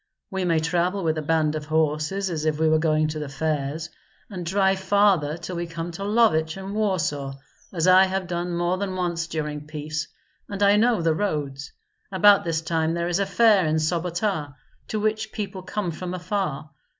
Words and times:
We 0.31 0.45
may 0.45 0.57
travel 0.59 1.03
with 1.03 1.19
a 1.19 1.21
band 1.21 1.53
of 1.53 1.65
horses, 1.67 2.31
as 2.31 2.43
if 2.45 2.57
we 2.59 2.67
were 2.67 2.79
going 2.79 3.07
to 3.09 3.19
the 3.19 3.29
fairs, 3.29 3.91
and 4.31 4.43
drive 4.43 4.79
farther 4.79 5.37
till 5.37 5.55
we 5.55 5.67
come 5.67 5.91
to 5.91 6.03
Lovich 6.03 6.57
and 6.57 6.73
Warsaw, 6.73 7.37
as 7.71 7.85
I 7.85 8.05
have 8.05 8.25
done 8.25 8.55
more 8.57 8.79
than 8.79 8.95
once 8.95 9.27
during 9.27 9.67
peace, 9.67 10.07
and 10.49 10.63
I 10.63 10.75
know 10.75 11.03
the 11.03 11.13
roads. 11.13 11.71
About 12.11 12.43
this 12.43 12.61
time 12.61 12.95
there 12.95 13.09
is 13.09 13.19
a 13.19 13.27
fair 13.27 13.67
in 13.67 13.75
Sobota, 13.75 14.55
to 14.87 14.99
which 14.99 15.31
people 15.31 15.61
come 15.61 15.91
from 15.91 16.15
afar. 16.15 16.71